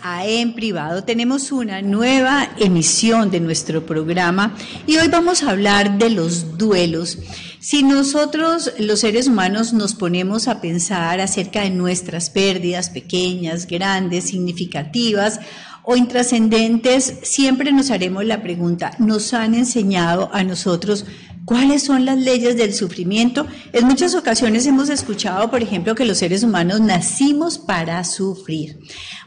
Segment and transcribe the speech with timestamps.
[0.00, 4.54] a En Privado tenemos una nueva emisión de nuestro programa
[4.86, 7.18] y hoy vamos a hablar de los duelos.
[7.60, 14.24] Si nosotros los seres humanos nos ponemos a pensar acerca de nuestras pérdidas pequeñas, grandes,
[14.24, 15.40] significativas
[15.82, 21.04] o intrascendentes, siempre nos haremos la pregunta, ¿nos han enseñado a nosotros
[21.44, 23.46] ¿Cuáles son las leyes del sufrimiento?
[23.72, 28.78] En muchas ocasiones hemos escuchado, por ejemplo, que los seres humanos nacimos para sufrir.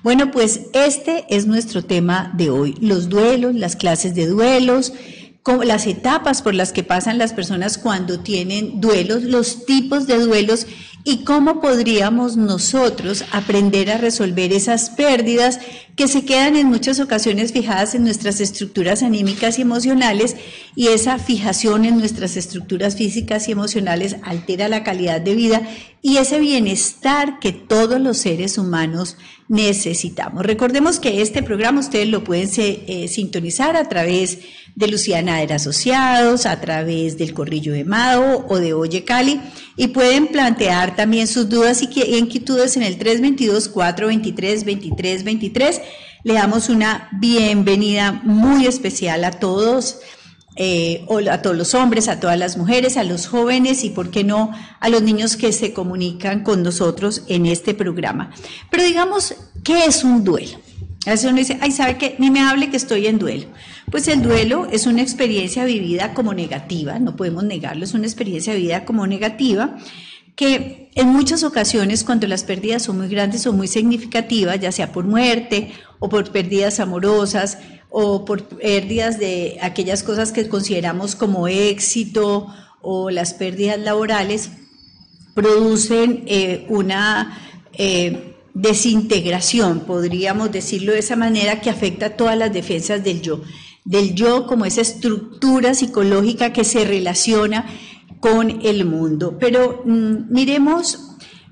[0.01, 4.93] Bueno, pues este es nuestro tema de hoy, los duelos, las clases de duelos,
[5.63, 10.67] las etapas por las que pasan las personas cuando tienen duelos, los tipos de duelos
[11.03, 15.59] y cómo podríamos nosotros aprender a resolver esas pérdidas
[15.95, 20.35] que se quedan en muchas ocasiones fijadas en nuestras estructuras anímicas y emocionales
[20.75, 25.61] y esa fijación en nuestras estructuras físicas y emocionales altera la calidad de vida
[26.01, 29.15] y ese bienestar que todos los seres humanos
[29.47, 30.43] necesitamos.
[30.45, 34.39] Recordemos que este programa ustedes lo pueden eh, sintonizar a través
[34.75, 39.41] de Luciana de Asociados, a través del Corrillo de Mado o de Oye Cali
[39.75, 45.81] y pueden plantear también sus dudas y inquietudes en el 322-423-2323.
[46.23, 50.01] Le damos una bienvenida muy especial a todos,
[50.57, 54.23] eh, a todos los hombres, a todas las mujeres, a los jóvenes y, por qué
[54.23, 58.31] no, a los niños que se comunican con nosotros en este programa.
[58.71, 60.57] Pero digamos, ¿qué es un duelo?
[61.05, 62.15] A veces uno dice, ay, ¿sabe qué?
[62.17, 63.47] Ni me hable que estoy en duelo.
[63.91, 68.53] Pues el duelo es una experiencia vivida como negativa, no podemos negarlo, es una experiencia
[68.53, 69.77] vivida como negativa
[70.35, 74.91] que en muchas ocasiones cuando las pérdidas son muy grandes o muy significativas, ya sea
[74.91, 77.57] por muerte o por pérdidas amorosas
[77.89, 82.47] o por pérdidas de aquellas cosas que consideramos como éxito
[82.81, 84.51] o las pérdidas laborales,
[85.33, 87.37] producen eh, una
[87.73, 93.41] eh, desintegración, podríamos decirlo de esa manera, que afecta a todas las defensas del yo
[93.87, 97.65] del yo como esa estructura psicológica que se relaciona
[98.19, 99.37] con el mundo.
[99.39, 101.06] Pero mm, miremos,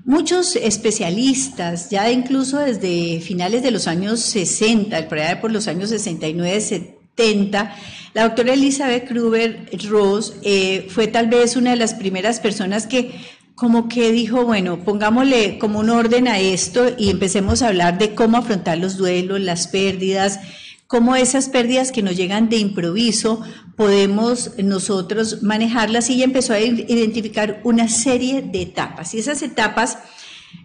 [0.06, 5.90] muchos especialistas, ya incluso desde finales de los años 60, por allá por los años
[5.90, 7.76] 69, 70,
[8.14, 13.14] la doctora Elizabeth Kruber Ross eh, fue tal vez una de las primeras personas que
[13.56, 18.14] como que dijo, bueno, pongámosle como un orden a esto y empecemos a hablar de
[18.14, 20.38] cómo afrontar los duelos, las pérdidas,
[20.86, 23.42] cómo esas pérdidas que nos llegan de improviso
[23.76, 29.14] podemos nosotros manejarlas y empezó a identificar una serie de etapas.
[29.14, 29.98] Y esas etapas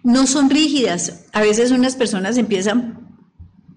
[0.02, 1.24] no son rígidas.
[1.32, 3.12] A veces unas personas empiezan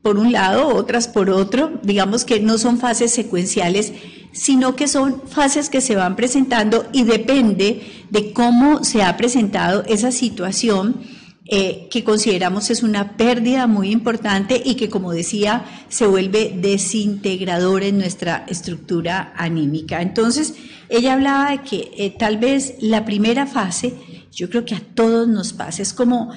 [0.01, 1.79] por un lado, otras por otro.
[1.83, 3.91] Digamos que no son fases secuenciales,
[4.31, 9.83] sino que son fases que se van presentando y depende de cómo se ha presentado
[9.87, 11.01] esa situación
[11.47, 17.83] eh, que consideramos es una pérdida muy importante y que, como decía, se vuelve desintegrador
[17.83, 20.01] en nuestra estructura anímica.
[20.01, 20.55] Entonces,
[20.89, 23.93] ella hablaba de que eh, tal vez la primera fase,
[24.31, 26.31] yo creo que a todos nos pasa, es como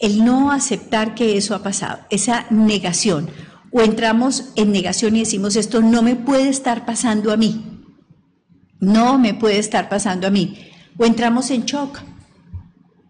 [0.00, 3.30] el no aceptar que eso ha pasado, esa negación.
[3.70, 7.84] O entramos en negación y decimos, esto no me puede estar pasando a mí,
[8.80, 10.58] no me puede estar pasando a mí.
[10.96, 12.00] O entramos en shock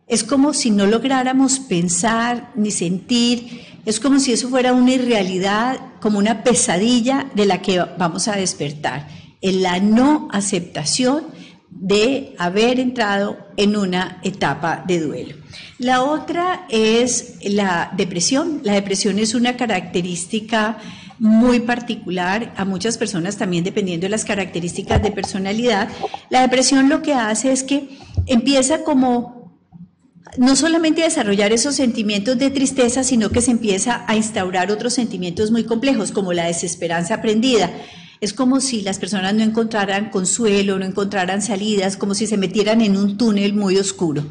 [0.09, 5.79] es como si no lográramos pensar ni sentir, es como si eso fuera una irrealidad,
[6.01, 9.09] como una pesadilla de la que vamos a despertar,
[9.41, 11.25] en la no aceptación
[11.71, 15.37] de haber entrado en una etapa de duelo.
[15.79, 18.61] La otra es la depresión.
[18.65, 20.79] La depresión es una característica
[21.19, 25.89] muy particular a muchas personas también dependiendo de las características de personalidad.
[26.31, 27.89] La depresión lo que hace es que
[28.27, 29.38] empieza como
[30.37, 35.51] no solamente desarrollar esos sentimientos de tristeza, sino que se empieza a instaurar otros sentimientos
[35.51, 37.71] muy complejos, como la desesperanza aprendida.
[38.21, 42.81] Es como si las personas no encontraran consuelo, no encontraran salidas, como si se metieran
[42.83, 44.27] en un túnel muy oscuro.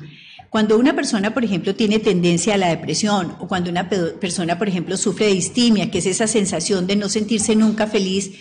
[0.50, 4.68] Cuando una persona, por ejemplo, tiene tendencia a la depresión o cuando una persona, por
[4.68, 8.32] ejemplo, sufre de distimia, que es esa sensación de no sentirse nunca feliz,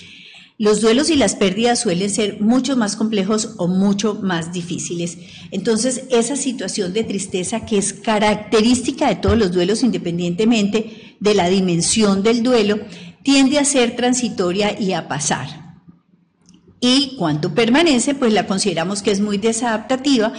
[0.58, 5.18] los duelos y las pérdidas suelen ser mucho más complejos o mucho más difíciles.
[5.50, 11.48] Entonces, esa situación de tristeza que es característica de todos los duelos independientemente de la
[11.48, 12.80] dimensión del duelo,
[13.22, 15.76] tiende a ser transitoria y a pasar.
[16.80, 20.32] Y cuando permanece, pues la consideramos que es muy desadaptativa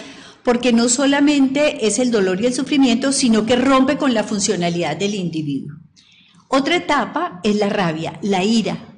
[0.44, 4.96] porque no solamente es el dolor y el sufrimiento, sino que rompe con la funcionalidad
[4.96, 5.76] del individuo.
[6.48, 8.97] Otra etapa es la rabia, la ira,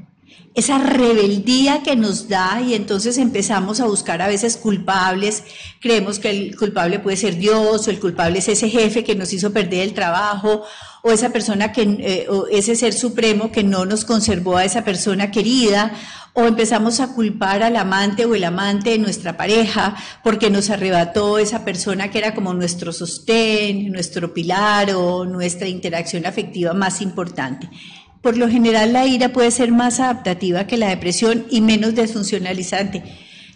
[0.56, 5.44] esa rebeldía que nos da y entonces empezamos a buscar a veces culpables,
[5.80, 9.32] creemos que el culpable puede ser Dios o el culpable es ese jefe que nos
[9.32, 10.64] hizo perder el trabajo
[11.04, 14.84] o esa persona que, eh, o ese ser supremo que no nos conservó a esa
[14.84, 15.94] persona querida,
[16.34, 21.40] o empezamos a culpar al amante o el amante de nuestra pareja porque nos arrebató
[21.40, 27.70] esa persona que era como nuestro sostén, nuestro pilar o nuestra interacción afectiva más importante.
[28.22, 33.04] Por lo general la ira puede ser más adaptativa que la depresión y menos desfuncionalizante.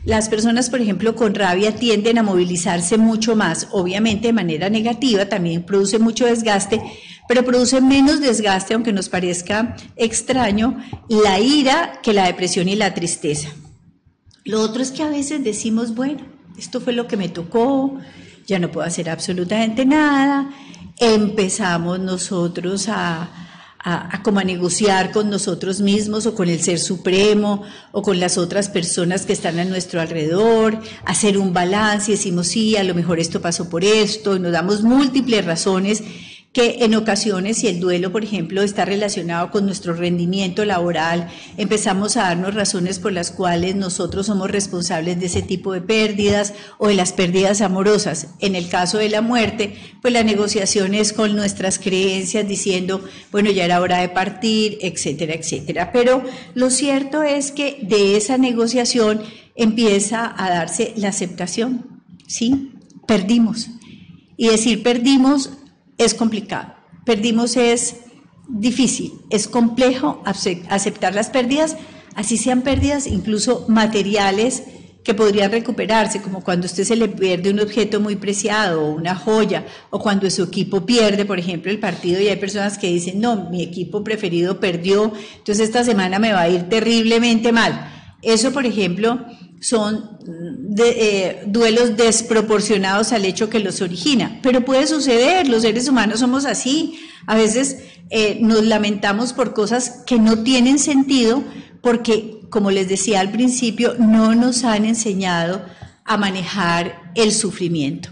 [0.06, 5.28] Las personas, por ejemplo, con rabia tienden a movilizarse mucho más, obviamente de manera negativa,
[5.28, 6.82] también produce mucho desgaste,
[7.28, 10.78] pero produce menos desgaste, aunque nos parezca extraño,
[11.08, 13.50] la ira que la depresión y la tristeza.
[14.44, 16.26] Lo otro es que a veces decimos, bueno,
[16.58, 17.98] esto fue lo que me tocó,
[18.46, 20.50] ya no puedo hacer absolutamente nada,
[21.00, 23.43] empezamos nosotros a,
[23.84, 28.38] a, como a negociar con nosotros mismos o con el Ser Supremo o con las
[28.38, 32.96] otras personas que están a nuestro alrededor, hacer un balance y decimos, sí, a lo
[32.96, 36.02] mejor esto pasó por esto, y nos damos múltiples razones
[36.54, 41.28] que en ocasiones, si el duelo, por ejemplo, está relacionado con nuestro rendimiento laboral,
[41.58, 46.54] empezamos a darnos razones por las cuales nosotros somos responsables de ese tipo de pérdidas
[46.78, 48.28] o de las pérdidas amorosas.
[48.40, 53.50] En el caso de la muerte, pues la negociación es con nuestras creencias diciendo, bueno,
[53.50, 55.92] ya era hora de partir, etcétera, etcétera.
[55.92, 56.24] Pero
[56.54, 59.24] lo cierto es que de esa negociación
[59.56, 62.74] empieza a darse la aceptación, ¿sí?
[63.08, 63.70] Perdimos.
[64.38, 65.50] Y decir perdimos
[65.98, 66.74] es complicado.
[67.06, 67.98] Perdimos es
[68.48, 71.78] difícil, es complejo aceptar las pérdidas,
[72.16, 74.64] así sean pérdidas incluso materiales
[75.04, 79.16] que podrían recuperarse, como cuando usted se le pierde un objeto muy preciado o una
[79.16, 83.20] joya, o cuando su equipo pierde, por ejemplo, el partido y hay personas que dicen,
[83.20, 87.92] no, mi equipo preferido perdió, entonces esta semana me va a ir terriblemente mal.
[88.22, 89.26] Eso, por ejemplo,
[89.64, 94.40] son de, eh, duelos desproporcionados al hecho que los origina.
[94.44, 97.00] Pero puede suceder, los seres humanos somos así.
[97.28, 97.78] A veces
[98.10, 101.44] eh, nos lamentamos por cosas que no tienen sentido
[101.82, 105.64] porque, como les decía al principio, no nos han enseñado
[106.04, 108.10] a manejar el sufrimiento.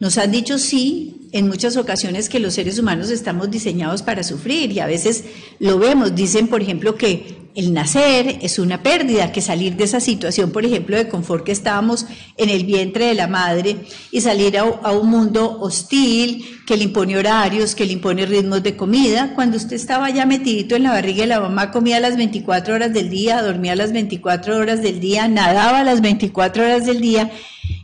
[0.00, 4.72] Nos han dicho sí en muchas ocasiones que los seres humanos estamos diseñados para sufrir
[4.72, 5.24] y a veces
[5.58, 6.14] lo vemos.
[6.14, 10.66] Dicen, por ejemplo, que el nacer es una pérdida, que salir de esa situación, por
[10.66, 12.06] ejemplo, de confort que estábamos
[12.36, 13.78] en el vientre de la madre
[14.12, 18.76] y salir a, un mundo hostil, que le impone horarios, que le impone ritmos de
[18.76, 19.32] comida.
[19.34, 22.92] Cuando usted estaba ya metidito en la barriga de la mamá, comía las 24 horas
[22.92, 27.30] del día, dormía las 24 horas del día, nadaba las 24 horas del día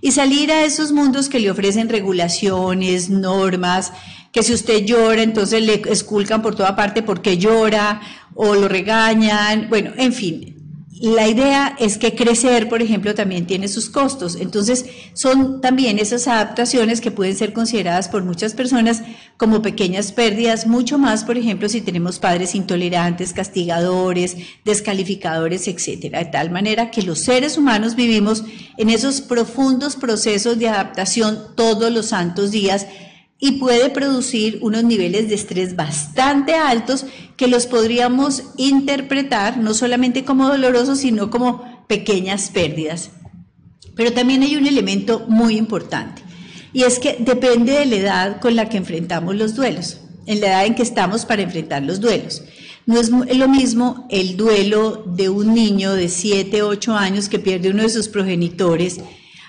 [0.03, 3.93] y salir a esos mundos que le ofrecen regulaciones, normas,
[4.32, 8.00] que si usted llora, entonces le esculcan por toda parte porque llora
[8.34, 10.49] o lo regañan, bueno, en fin.
[11.02, 14.37] La idea es que crecer, por ejemplo, también tiene sus costos.
[14.37, 19.02] Entonces, son también esas adaptaciones que pueden ser consideradas por muchas personas
[19.37, 26.20] como pequeñas pérdidas, mucho más, por ejemplo, si tenemos padres intolerantes, castigadores, descalificadores, etcétera.
[26.20, 28.44] De tal manera que los seres humanos vivimos
[28.79, 32.87] en esos profundos procesos de adaptación todos los santos días
[33.44, 37.06] y puede producir unos niveles de estrés bastante altos
[37.37, 43.11] que los podríamos interpretar no solamente como dolorosos, sino como pequeñas pérdidas.
[43.97, 46.23] Pero también hay un elemento muy importante
[46.73, 50.47] y es que depende de la edad con la que enfrentamos los duelos, en la
[50.47, 52.44] edad en que estamos para enfrentar los duelos.
[52.87, 57.70] No es lo mismo el duelo de un niño de 7, 8 años que pierde
[57.70, 59.01] uno de sus progenitores,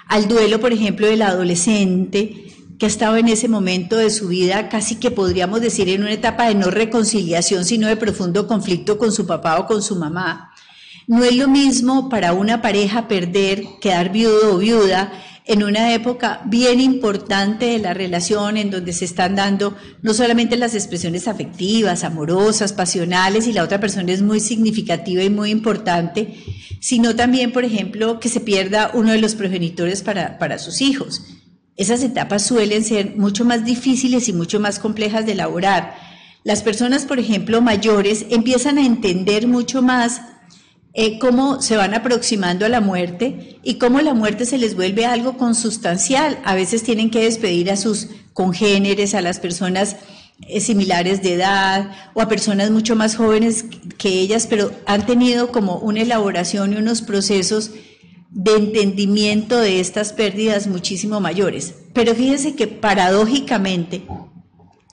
[0.07, 4.69] al duelo, por ejemplo, del adolescente que ha estado en ese momento de su vida,
[4.69, 9.11] casi que podríamos decir en una etapa de no reconciliación, sino de profundo conflicto con
[9.11, 10.51] su papá o con su mamá.
[11.07, 15.11] No es lo mismo para una pareja perder, quedar viudo o viuda
[15.45, 20.55] en una época bien importante de la relación en donde se están dando no solamente
[20.55, 26.35] las expresiones afectivas, amorosas, pasionales y la otra persona es muy significativa y muy importante,
[26.79, 31.21] sino también, por ejemplo, que se pierda uno de los progenitores para, para sus hijos.
[31.75, 35.95] Esas etapas suelen ser mucho más difíciles y mucho más complejas de elaborar.
[36.43, 40.21] Las personas, por ejemplo, mayores, empiezan a entender mucho más
[40.93, 45.05] eh, cómo se van aproximando a la muerte y cómo la muerte se les vuelve
[45.05, 46.37] algo consustancial.
[46.45, 49.95] A veces tienen que despedir a sus congéneres, a las personas
[50.47, 53.65] eh, similares de edad o a personas mucho más jóvenes
[53.97, 57.71] que ellas, pero han tenido como una elaboración y unos procesos
[58.33, 61.75] de entendimiento de estas pérdidas muchísimo mayores.
[61.93, 64.03] Pero fíjense que paradójicamente,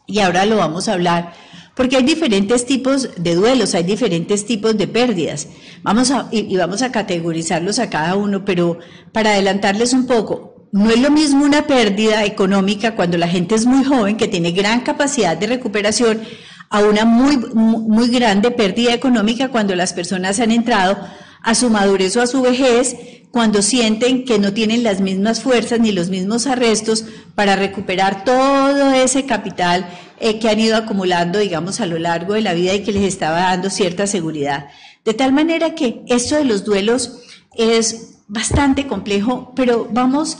[0.06, 1.32] y ahora lo vamos a hablar,
[1.74, 5.48] porque hay diferentes tipos de duelos, hay diferentes tipos de pérdidas.
[5.82, 8.78] Vamos a, y, vamos a categorizarlos a cada uno, pero
[9.12, 13.64] para adelantarles un poco, no es lo mismo una pérdida económica cuando la gente es
[13.64, 16.20] muy joven, que tiene gran capacidad de recuperación,
[16.68, 20.98] a una muy, muy grande pérdida económica cuando las personas han entrado
[21.42, 22.96] a su madurez o a su vejez,
[23.30, 28.92] cuando sienten que no tienen las mismas fuerzas ni los mismos arrestos para recuperar todo
[28.92, 32.82] ese capital eh, que han ido acumulando, digamos, a lo largo de la vida y
[32.82, 34.68] que les estaba dando cierta seguridad.
[35.04, 37.20] De tal manera que esto de los duelos
[37.56, 40.38] es bastante complejo, pero vamos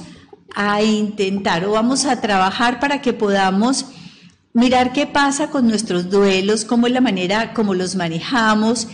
[0.55, 3.87] a intentar o vamos a trabajar para que podamos
[4.53, 8.89] mirar qué pasa con nuestros duelos, cómo es la manera como los manejamos,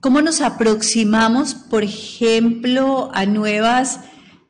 [0.00, 4.00] cómo nos aproximamos, por ejemplo, a nuevas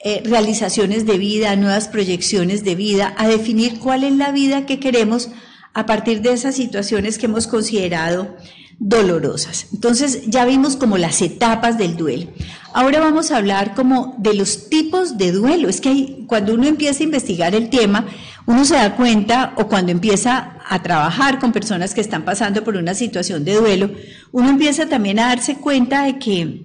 [0.01, 4.67] eh, realizaciones de vida, a nuevas proyecciones de vida, a definir cuál es la vida
[4.67, 5.31] que queremos
[5.75, 8.37] a partir de esas situaciones que hemos considerado
[8.79, 9.67] dolorosas.
[9.73, 12.29] Entonces ya vimos como las etapas del duelo.
[12.73, 15.69] Ahora vamos a hablar como de los tipos de duelo.
[15.69, 18.07] Es que cuando uno empieza a investigar el tema,
[18.47, 22.77] uno se da cuenta, o cuando empieza a trabajar con personas que están pasando por
[22.77, 23.91] una situación de duelo,
[24.33, 26.65] uno empieza también a darse cuenta de que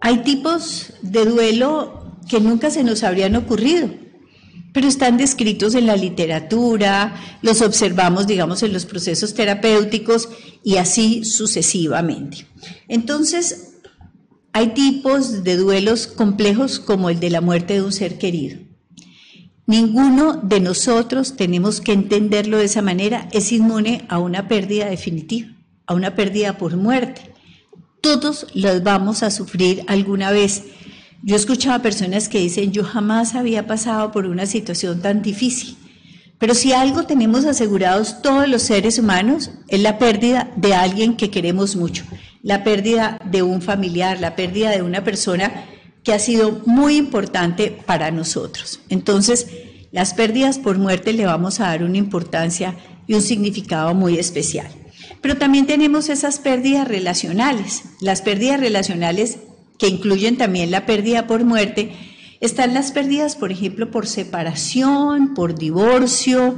[0.00, 4.03] hay tipos de duelo que nunca se nos habrían ocurrido
[4.74, 10.28] pero están descritos en la literatura, los observamos, digamos, en los procesos terapéuticos
[10.64, 12.48] y así sucesivamente.
[12.88, 13.76] Entonces,
[14.52, 18.58] hay tipos de duelos complejos como el de la muerte de un ser querido.
[19.64, 25.50] Ninguno de nosotros tenemos que entenderlo de esa manera, es inmune a una pérdida definitiva,
[25.86, 27.32] a una pérdida por muerte.
[28.00, 30.64] Todos los vamos a sufrir alguna vez
[31.26, 35.22] yo he escuchado a personas que dicen, yo jamás había pasado por una situación tan
[35.22, 35.78] difícil.
[36.38, 41.30] Pero si algo tenemos asegurados todos los seres humanos es la pérdida de alguien que
[41.30, 42.04] queremos mucho,
[42.42, 45.64] la pérdida de un familiar, la pérdida de una persona
[46.02, 48.80] que ha sido muy importante para nosotros.
[48.90, 49.46] Entonces,
[49.92, 52.76] las pérdidas por muerte le vamos a dar una importancia
[53.06, 54.68] y un significado muy especial.
[55.22, 57.84] Pero también tenemos esas pérdidas relacionales.
[58.02, 59.38] Las pérdidas relacionales
[59.84, 61.92] que incluyen también la pérdida por muerte,
[62.40, 66.56] están las pérdidas, por ejemplo, por separación, por divorcio,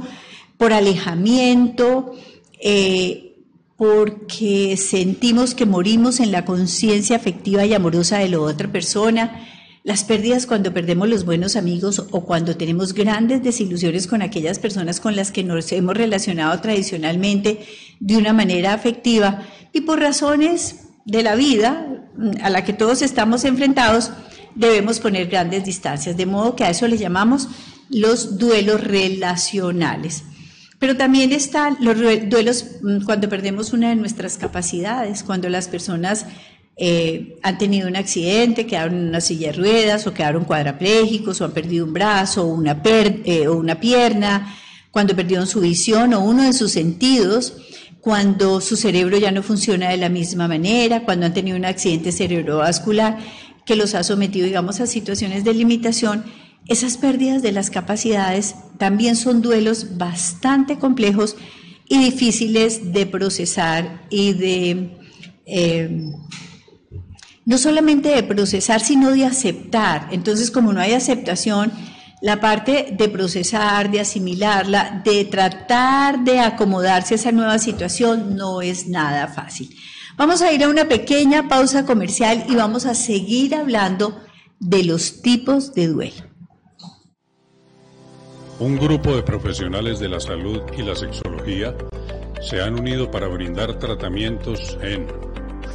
[0.57, 2.15] por alejamiento,
[2.63, 3.35] eh,
[3.75, 9.45] porque sentimos que morimos en la conciencia afectiva y amorosa de la otra persona,
[9.83, 15.01] las pérdidas cuando perdemos los buenos amigos o cuando tenemos grandes desilusiones con aquellas personas
[15.01, 17.65] con las que nos hemos relacionado tradicionalmente
[17.99, 19.43] de una manera afectiva
[19.73, 21.87] y por razones de la vida
[22.41, 24.11] a la que todos estamos enfrentados,
[24.55, 27.47] debemos poner grandes distancias, de modo que a eso le llamamos
[27.89, 30.23] los duelos relacionales.
[30.79, 36.25] Pero también están los duelos mm, cuando perdemos una de nuestras capacidades, cuando las personas
[36.75, 41.45] eh, han tenido un accidente, quedaron en una silla de ruedas o quedaron cuadraplégicos o
[41.45, 44.55] han perdido un brazo una, eh, o una pierna,
[44.91, 47.53] cuando perdieron su visión o uno de sus sentidos
[48.07, 52.13] cuando su cerebro ya no funciona de la misma manera, cuando han tenido un accidente
[52.13, 53.17] cerebrovascular
[53.65, 56.23] que los ha sometido, digamos, a situaciones de limitación,
[56.69, 61.35] esas pérdidas de las capacidades también son duelos bastante complejos
[61.85, 64.97] y difíciles de procesar y de,
[65.45, 66.09] eh,
[67.43, 70.07] no solamente de procesar, sino de aceptar.
[70.13, 71.73] Entonces, como no hay aceptación,
[72.21, 78.61] la parte de procesar, de asimilarla, de tratar de acomodarse a esa nueva situación no
[78.61, 79.69] es nada fácil.
[80.17, 84.19] Vamos a ir a una pequeña pausa comercial y vamos a seguir hablando
[84.59, 86.23] de los tipos de duelo.
[88.59, 91.75] Un grupo de profesionales de la salud y la sexología
[92.41, 95.07] se han unido para brindar tratamientos en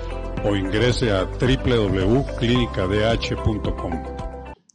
[0.45, 4.20] o ingrese a www.clinicadh.com.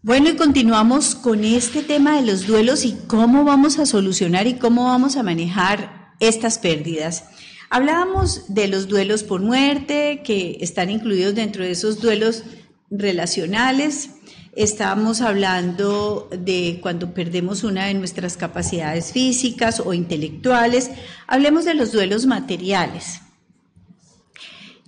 [0.06, 4.54] Bueno, y continuamos con este tema de los duelos y cómo vamos a solucionar y
[4.54, 7.24] cómo vamos a manejar estas pérdidas.
[7.72, 12.44] Hablábamos de los duelos por muerte, que están incluidos dentro de esos duelos
[12.92, 14.12] relacionales.
[14.56, 20.92] Estábamos hablando de cuando perdemos una de nuestras capacidades físicas o intelectuales.
[21.26, 23.22] Hablemos de los duelos materiales.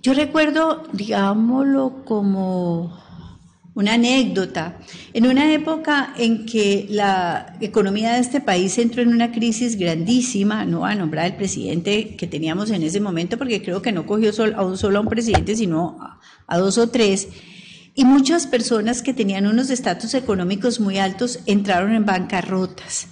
[0.00, 3.07] Yo recuerdo, digámoslo como
[3.78, 4.76] una anécdota.
[5.12, 10.64] En una época en que la economía de este país entró en una crisis grandísima,
[10.64, 14.32] no a nombrar al presidente que teníamos en ese momento, porque creo que no cogió
[14.56, 15.96] a un solo a un presidente, sino
[16.48, 17.28] a dos o tres,
[17.94, 23.06] y muchas personas que tenían unos estatus económicos muy altos entraron en bancarrotas.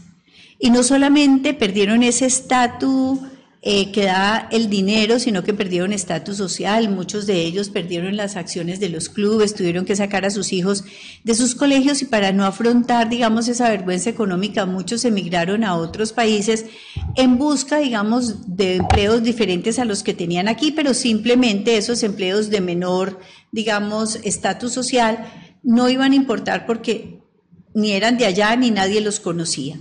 [0.58, 3.20] Y no solamente perdieron ese estatus
[3.68, 6.88] eh, que da el dinero, sino que perdieron estatus social.
[6.88, 10.84] Muchos de ellos perdieron las acciones de los clubes, tuvieron que sacar a sus hijos
[11.24, 16.12] de sus colegios y para no afrontar, digamos, esa vergüenza económica, muchos emigraron a otros
[16.12, 16.66] países
[17.16, 22.50] en busca, digamos, de empleos diferentes a los que tenían aquí, pero simplemente esos empleos
[22.50, 23.18] de menor,
[23.50, 25.26] digamos, estatus social
[25.64, 27.18] no iban a importar porque
[27.74, 29.76] ni eran de allá ni nadie los conocía.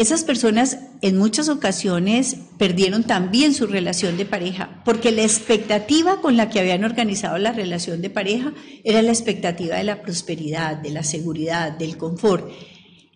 [0.00, 6.38] Esas personas en muchas ocasiones perdieron también su relación de pareja, porque la expectativa con
[6.38, 10.88] la que habían organizado la relación de pareja era la expectativa de la prosperidad, de
[10.88, 12.50] la seguridad, del confort.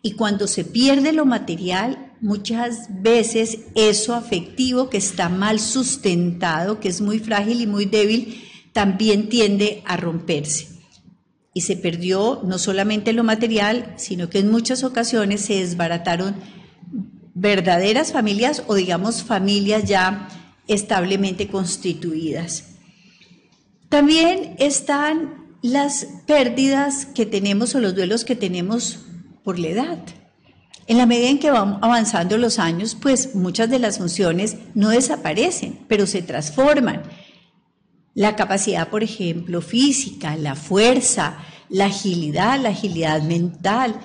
[0.02, 6.90] Y cuando se pierde lo material, muchas veces eso afectivo que está mal sustentado, que
[6.90, 10.68] es muy frágil y muy débil, también tiende a romperse.
[11.54, 16.34] Y se perdió no solamente lo material, sino que en muchas ocasiones se desbarataron
[17.34, 20.28] verdaderas familias o digamos familias ya
[20.66, 22.64] establemente constituidas.
[23.88, 29.00] También están las pérdidas que tenemos o los duelos que tenemos
[29.42, 29.98] por la edad.
[30.86, 34.90] En la medida en que van avanzando los años, pues muchas de las funciones no
[34.90, 37.02] desaparecen, pero se transforman.
[38.14, 41.38] La capacidad, por ejemplo, física, la fuerza,
[41.70, 43.98] la agilidad, la agilidad mental,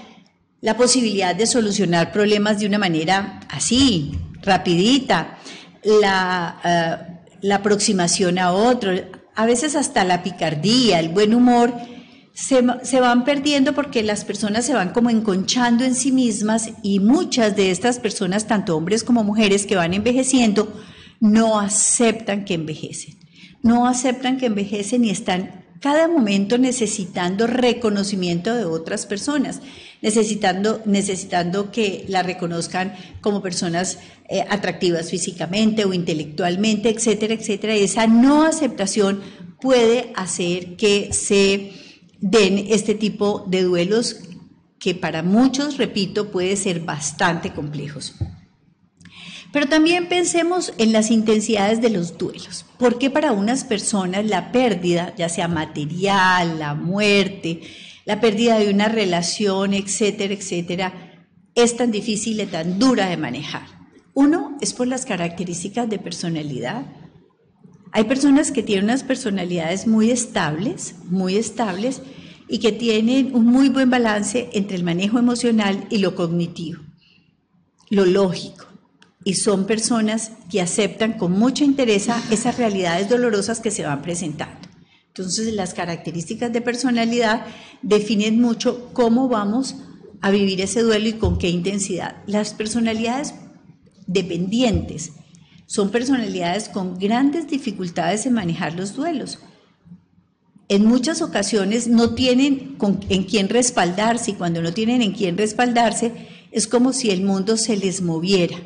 [0.62, 5.38] la posibilidad de solucionar problemas de una manera así, rapidita,
[5.84, 8.92] la, eh, la aproximación a otro,
[9.36, 11.74] a veces hasta la picardía, el buen humor,
[12.34, 17.00] se, se, van perdiendo porque las personas se van como enconchando en sí mismas y
[17.00, 20.74] muchas de estas personas, tanto hombres como mujeres que van envejeciendo,
[21.20, 23.18] no aceptan que envejecen.
[23.62, 29.62] No aceptan que envejecen y están cada momento necesitando reconocimiento de otras personas
[30.02, 34.00] necesitando, necesitando que la reconozcan como personas
[34.30, 37.76] eh, atractivas físicamente o intelectualmente, etcétera, etcétera.
[37.76, 39.22] esa no aceptación
[39.60, 41.72] puede hacer que se
[42.22, 44.22] den este tipo de duelos
[44.78, 48.16] que para muchos, repito, puede ser bastante complejos.
[49.52, 52.66] Pero también pensemos en las intensidades de los duelos.
[52.78, 57.62] porque para unas personas la pérdida, ya sea material, la muerte,
[58.06, 60.94] la pérdida de una relación, etcétera, etcétera,
[61.56, 63.68] es tan difícil y tan dura de manejar.
[64.14, 66.86] Uno es por las características de personalidad.
[67.92, 72.02] Hay personas que tienen unas personalidades muy estables, muy estables,
[72.48, 76.82] y que tienen un muy buen balance entre el manejo emocional y lo cognitivo,
[77.90, 78.69] lo lógico.
[79.24, 84.68] Y son personas que aceptan con mucho interés esas realidades dolorosas que se van presentando.
[85.08, 87.46] Entonces, las características de personalidad
[87.82, 89.76] definen mucho cómo vamos
[90.22, 92.18] a vivir ese duelo y con qué intensidad.
[92.26, 93.34] Las personalidades
[94.08, 95.12] dependientes
[95.66, 99.40] son personalidades con grandes dificultades en manejar los duelos.
[100.68, 102.78] En muchas ocasiones no tienen
[103.10, 107.58] en quién respaldarse y cuando no tienen en quién respaldarse es como si el mundo
[107.58, 108.58] se les moviera.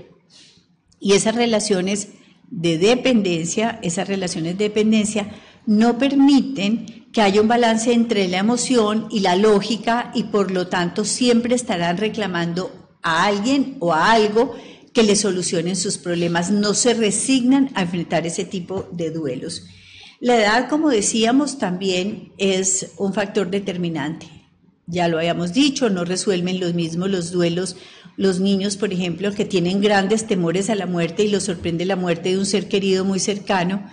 [1.04, 2.08] Y esas relaciones
[2.50, 5.34] de dependencia, esas relaciones de dependencia
[5.66, 10.68] no permiten que haya un balance entre la emoción y la lógica y por lo
[10.68, 14.56] tanto siempre estarán reclamando a alguien o a algo
[14.94, 16.52] que le solucionen sus problemas.
[16.52, 19.66] No se resignan a enfrentar ese tipo de duelos.
[20.22, 24.43] La edad, como decíamos, también es un factor determinante.
[24.86, 27.78] Ya lo habíamos dicho, no resuelven los mismos los duelos
[28.16, 31.96] los niños, por ejemplo, que tienen grandes temores a la muerte y los sorprende la
[31.96, 33.84] muerte de un ser querido muy cercano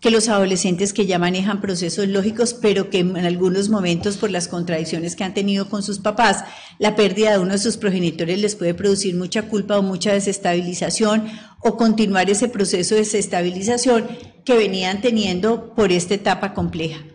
[0.00, 4.48] que los adolescentes que ya manejan procesos lógicos, pero que en algunos momentos por las
[4.48, 6.42] contradicciones que han tenido con sus papás,
[6.78, 11.26] la pérdida de uno de sus progenitores les puede producir mucha culpa o mucha desestabilización
[11.60, 14.08] o continuar ese proceso de desestabilización
[14.46, 17.09] que venían teniendo por esta etapa compleja.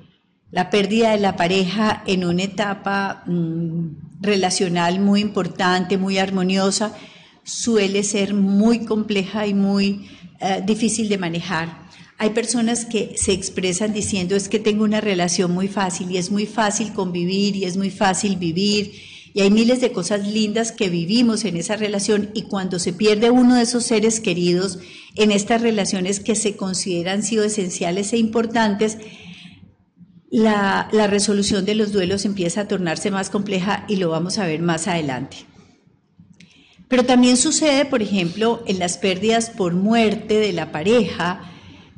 [0.51, 6.93] La pérdida de la pareja en una etapa mm, relacional muy importante, muy armoniosa,
[7.43, 10.07] suele ser muy compleja y muy
[10.39, 11.85] eh, difícil de manejar.
[12.17, 16.31] Hay personas que se expresan diciendo es que tengo una relación muy fácil y es
[16.31, 18.93] muy fácil convivir y es muy fácil vivir
[19.35, 23.31] y hay miles de cosas lindas que vivimos en esa relación y cuando se pierde
[23.31, 24.79] uno de esos seres queridos
[25.15, 28.97] en estas relaciones que se consideran sido esenciales e importantes,
[30.35, 34.61] la, resolución de los duelos empieza a tornarse más compleja y lo vamos a ver
[34.61, 35.37] más adelante.
[36.89, 41.39] Pero también sucede, por ejemplo, en las pérdidas por muerte de la pareja,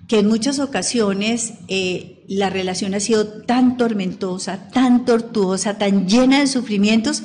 [0.07, 6.39] que en muchas ocasiones eh, la relación ha sido tan tormentosa, tan tortuosa, tan llena
[6.39, 7.23] de sufrimientos,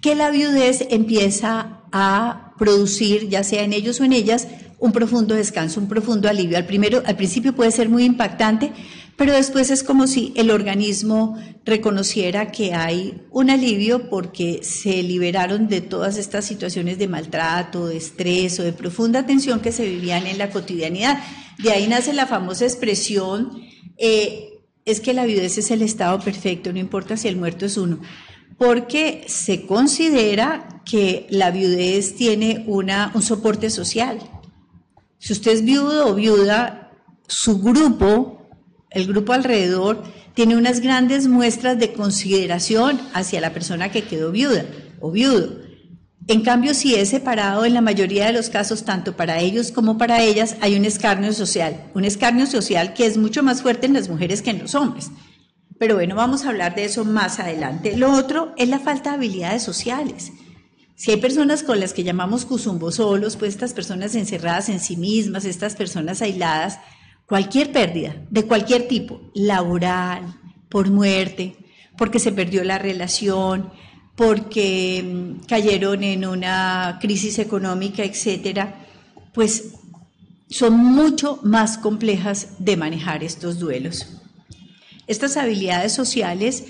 [0.00, 5.34] que la viudez empieza a producir, ya sea en ellos o en ellas, un profundo
[5.34, 6.56] descanso, un profundo alivio.
[6.56, 8.72] Al, primero, al principio puede ser muy impactante,
[9.16, 15.68] pero después es como si el organismo reconociera que hay un alivio porque se liberaron
[15.68, 20.26] de todas estas situaciones de maltrato, de estrés o de profunda tensión que se vivían
[20.26, 21.18] en la cotidianidad.
[21.58, 23.62] De ahí nace la famosa expresión,
[23.96, 27.78] eh, es que la viudez es el estado perfecto, no importa si el muerto es
[27.78, 28.00] uno,
[28.58, 34.18] porque se considera que la viudez tiene una, un soporte social.
[35.18, 36.92] Si usted es viudo o viuda,
[37.26, 38.35] su grupo
[38.90, 40.02] el grupo alrededor
[40.34, 44.64] tiene unas grandes muestras de consideración hacia la persona que quedó viuda
[45.00, 45.66] o viudo.
[46.28, 49.96] En cambio, si es separado, en la mayoría de los casos, tanto para ellos como
[49.96, 53.92] para ellas, hay un escarnio social, un escarnio social que es mucho más fuerte en
[53.92, 55.10] las mujeres que en los hombres.
[55.78, 57.96] Pero bueno, vamos a hablar de eso más adelante.
[57.96, 60.32] Lo otro es la falta de habilidades sociales.
[60.96, 64.96] Si hay personas con las que llamamos cuzumbos solos, pues estas personas encerradas en sí
[64.96, 66.80] mismas, estas personas aisladas,
[67.26, 70.34] Cualquier pérdida, de cualquier tipo, laboral,
[70.68, 71.56] por muerte,
[71.96, 73.70] porque se perdió la relación,
[74.14, 78.86] porque mm, cayeron en una crisis económica, etcétera,
[79.32, 79.74] pues
[80.48, 84.20] son mucho más complejas de manejar estos duelos.
[85.06, 86.64] Estas habilidades sociales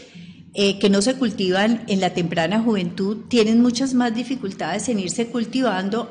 [0.59, 5.27] eh, que no se cultivan en la temprana juventud tienen muchas más dificultades en irse
[5.27, 6.11] cultivando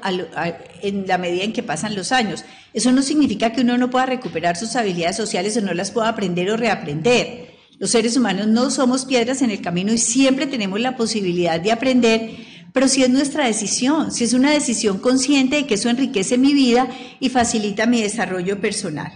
[0.84, 2.46] en la medida en que pasan los años.
[2.72, 6.10] Eso no significa que uno no pueda recuperar sus habilidades sociales o no las pueda
[6.10, 7.56] aprender o reaprender.
[7.80, 11.72] Los seres humanos no somos piedras en el camino y siempre tenemos la posibilidad de
[11.72, 12.30] aprender,
[12.72, 16.54] pero si es nuestra decisión, si es una decisión consciente de que eso enriquece mi
[16.54, 16.88] vida
[17.20, 19.12] y facilita mi desarrollo personal.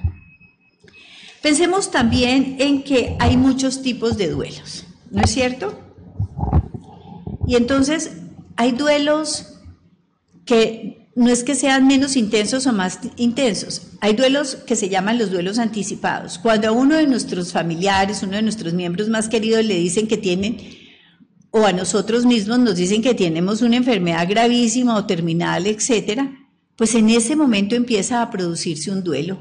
[1.43, 4.87] Pensemos también en que hay muchos tipos de duelos.
[5.11, 5.79] ¿No es cierto?
[7.47, 8.11] Y entonces
[8.55, 9.59] hay duelos
[10.45, 15.17] que no es que sean menos intensos o más intensos, hay duelos que se llaman
[15.17, 16.39] los duelos anticipados.
[16.39, 20.17] Cuando a uno de nuestros familiares, uno de nuestros miembros más queridos le dicen que
[20.17, 20.57] tienen,
[21.51, 26.31] o a nosotros mismos nos dicen que tenemos una enfermedad gravísima o terminal, etcétera,
[26.75, 29.39] pues en ese momento empieza a producirse un duelo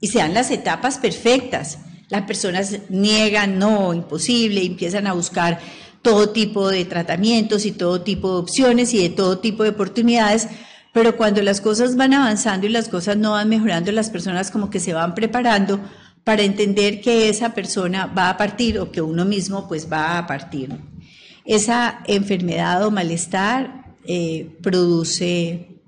[0.00, 1.78] y se dan las etapas perfectas.
[2.08, 5.58] Las personas niegan, no, imposible, empiezan a buscar
[6.02, 10.46] todo tipo de tratamientos y todo tipo de opciones y de todo tipo de oportunidades,
[10.92, 14.70] pero cuando las cosas van avanzando y las cosas no van mejorando, las personas como
[14.70, 15.80] que se van preparando
[16.22, 20.28] para entender que esa persona va a partir o que uno mismo pues va a
[20.28, 20.76] partir.
[21.44, 25.80] Esa enfermedad o malestar eh, produce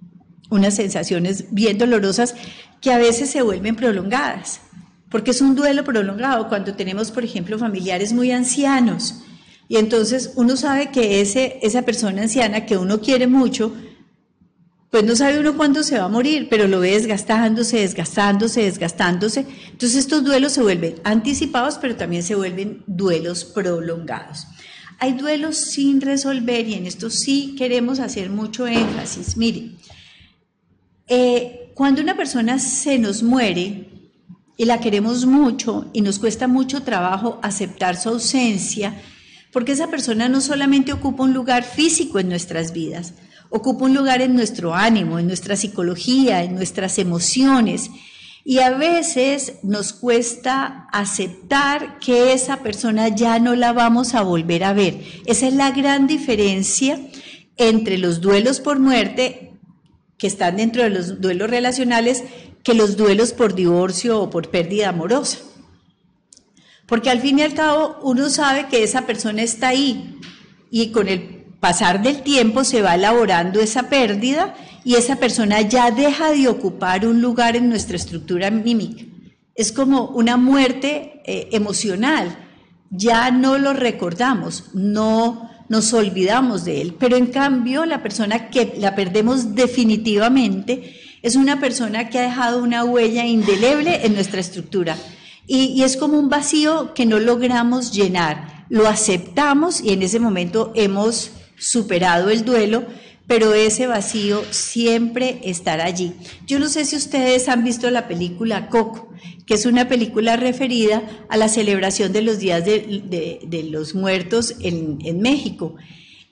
[0.51, 2.35] unas sensaciones bien dolorosas
[2.81, 4.63] que a veces se vuelven prolongadas
[5.11, 9.23] porque es un duelo prolongado cuando tenemos, por ejemplo, familiares muy ancianos.
[9.69, 13.75] Y entonces uno sabe que ese, esa persona anciana que uno quiere mucho,
[14.91, 19.47] pues no sabe uno cuándo se va a morir, pero lo ve desgastándose, desgastándose, desgastándose.
[19.71, 24.47] Entonces estos duelos se vuelven anticipados, pero también se vuelven duelos prolongados.
[24.99, 29.37] Hay duelos sin resolver y en esto sí queremos hacer mucho énfasis.
[29.37, 29.73] Mire,
[31.07, 33.88] eh, cuando una persona se nos muere,
[34.59, 39.01] y la queremos mucho y nos cuesta mucho trabajo aceptar su ausencia,
[39.53, 43.15] porque esa persona no solamente ocupa un lugar físico en nuestras vidas,
[43.51, 47.91] ocupa un lugar en nuestro ánimo, en nuestra psicología, en nuestras emociones.
[48.45, 54.65] Y a veces nos cuesta aceptar que esa persona ya no la vamos a volver
[54.65, 55.01] a ver.
[55.27, 56.99] Esa es la gran diferencia
[57.57, 59.53] entre los duelos por muerte,
[60.17, 62.25] que están dentro de los duelos relacionales,
[62.69, 65.39] que los duelos por divorcio o por pérdida amorosa.
[66.85, 70.19] Porque al fin y al cabo uno sabe que esa persona está ahí
[70.71, 74.55] y con el pasar del tiempo se va elaborando esa pérdida
[74.85, 79.03] y esa persona ya deja de ocupar un lugar en nuestra estructura mímica.
[79.55, 82.37] Es como una muerte eh, emocional.
[82.91, 88.75] Ya no lo recordamos, no nos olvidamos de él, pero en cambio la persona que
[88.77, 94.97] la perdemos definitivamente es una persona que ha dejado una huella indeleble en nuestra estructura.
[95.47, 98.67] Y, es como un vacío que no logramos llenar.
[98.69, 102.85] Lo aceptamos y en ese momento hemos superado el duelo,
[103.27, 106.13] pero ese vacío siempre estará allí.
[106.47, 109.09] Yo no sé si ustedes han visto la película Coco,
[109.47, 114.99] que es una película referida a la celebración de los días de, los muertos en,
[115.21, 115.77] México.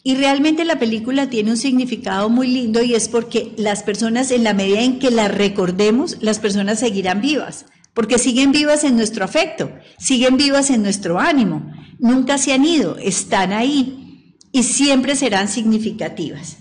[0.07, 4.45] Y realmente la película tiene un significado muy lindo y es porque las personas, en
[4.45, 9.25] la medida en que la recordemos, las personas seguirán vivas, porque siguen vivas en nuestro
[9.25, 15.49] afecto, siguen vivas en nuestro ánimo, nunca se han ido, están ahí y siempre serán
[15.49, 16.59] significativas.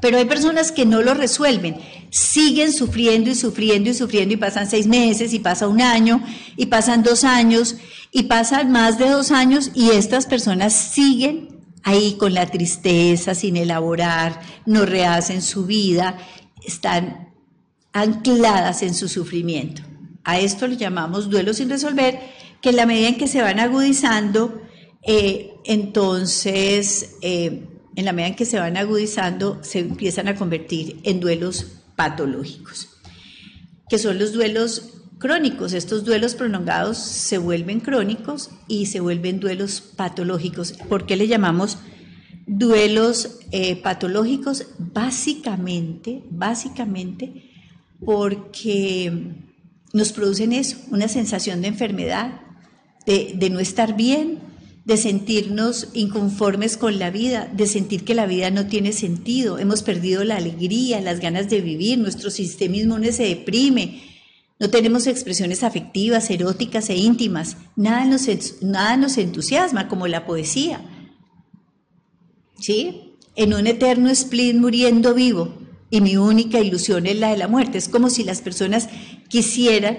[0.00, 1.76] Pero hay personas que no lo resuelven,
[2.10, 6.20] siguen sufriendo y sufriendo y sufriendo y pasan seis meses y pasa un año
[6.56, 7.76] y pasan dos años
[8.10, 11.51] y pasan más de dos años y estas personas siguen
[11.82, 16.18] ahí con la tristeza, sin elaborar, no rehacen su vida,
[16.64, 17.32] están
[17.92, 19.82] ancladas en su sufrimiento.
[20.24, 22.18] A esto lo llamamos duelo sin resolver,
[22.60, 24.62] que en la medida en que se van agudizando,
[25.02, 27.66] eh, entonces, eh,
[27.96, 31.66] en la medida en que se van agudizando, se empiezan a convertir en duelos
[31.96, 32.88] patológicos,
[33.88, 35.72] que son los duelos crónicos.
[35.72, 40.72] Estos duelos prolongados se vuelven crónicos y se vuelven duelos patológicos.
[40.72, 41.78] ¿Por qué le llamamos
[42.48, 44.66] duelos eh, patológicos?
[44.78, 47.50] Básicamente, básicamente
[48.04, 49.36] porque
[49.92, 52.40] nos producen eso, una sensación de enfermedad,
[53.06, 54.40] de, de no estar bien,
[54.84, 59.84] de sentirnos inconformes con la vida, de sentir que la vida no tiene sentido, hemos
[59.84, 64.11] perdido la alegría, las ganas de vivir, nuestro sistema inmune se deprime,
[64.62, 67.56] no tenemos expresiones afectivas, eróticas e íntimas.
[67.74, 70.80] Nada nos, entusiasma como la poesía.
[72.60, 73.16] ¿Sí?
[73.34, 75.52] En un eterno split muriendo vivo
[75.90, 77.76] y mi única ilusión es la de la muerte.
[77.76, 78.88] Es como si las personas
[79.28, 79.98] quisieran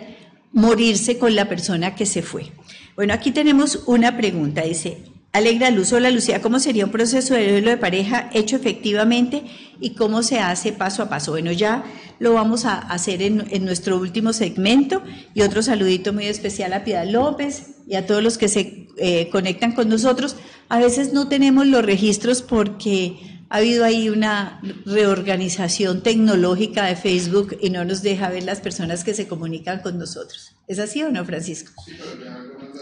[0.54, 2.54] morirse con la persona que se fue.
[2.95, 4.62] Bueno, aquí tenemos una pregunta.
[4.62, 5.04] Dice,
[5.36, 9.41] Alegra Luz, hola Lucía, ¿cómo sería un proceso de duelo de pareja hecho efectivamente
[9.80, 11.32] y cómo se hace paso a paso?
[11.32, 11.84] Bueno, ya
[12.19, 15.02] lo vamos a hacer en, nuestro último segmento.
[15.34, 19.30] Y otro saludito muy especial a Piedad López y a todos los que se eh,
[19.32, 20.36] conectan con nosotros.
[20.69, 23.17] A veces no tenemos los registros porque
[23.50, 29.04] ha habido ahí una reorganización tecnológica de Facebook y no nos deja ver las personas
[29.04, 30.52] que se comunican con nosotros.
[30.67, 31.74] ¿Es así o no, Francisco?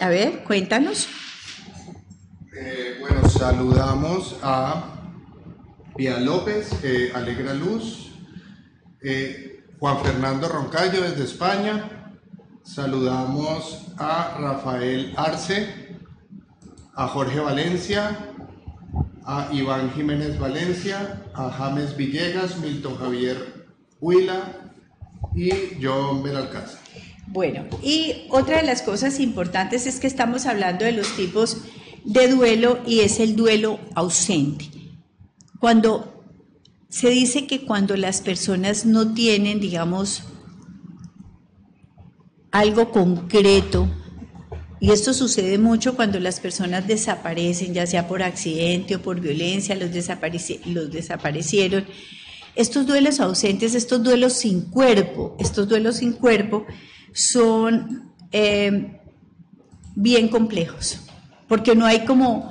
[0.01, 1.07] A ver, cuéntanos.
[2.53, 4.83] Eh, bueno, saludamos a
[5.95, 8.11] Pia López, eh, Alegra Luz,
[9.01, 12.11] eh, Juan Fernando Roncayo desde España.
[12.63, 15.95] Saludamos a Rafael Arce,
[16.93, 18.17] a Jorge Valencia,
[19.23, 23.65] a Iván Jiménez Valencia, a James Villegas, Milton Javier
[24.01, 24.73] Huila
[25.33, 26.81] y John Belalcázar.
[27.27, 31.61] Bueno, y otra de las cosas importantes es que estamos hablando de los tipos
[32.03, 34.65] de duelo y es el duelo ausente.
[35.59, 36.23] Cuando
[36.89, 40.23] se dice que cuando las personas no tienen, digamos,
[42.51, 43.87] algo concreto,
[44.81, 49.75] y esto sucede mucho cuando las personas desaparecen, ya sea por accidente o por violencia,
[49.75, 49.91] los,
[50.65, 51.85] los desaparecieron.
[52.55, 56.65] Estos duelos ausentes, estos duelos sin cuerpo, estos duelos sin cuerpo
[57.13, 58.99] son eh,
[59.95, 60.99] bien complejos,
[61.51, 62.49] porque no hay como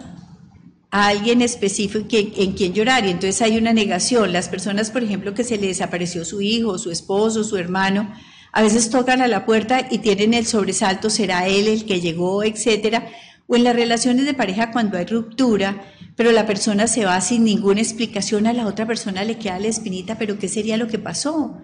[0.90, 4.30] a alguien específico en, quien llorar y entonces hay una negación.
[4.30, 8.12] Las personas, por ejemplo, que se le desapareció su hijo, su esposo, su hermano,
[8.52, 12.44] a veces tocan a la puerta y tienen el sobresalto, será él el que llegó,
[12.44, 13.08] etcétera.
[13.46, 15.80] O en las relaciones de pareja cuando hay ruptura,
[16.14, 19.68] pero la persona se va sin ninguna explicación, a la otra persona le queda la
[19.68, 21.56] espinita, pero ¿qué sería lo que pasó?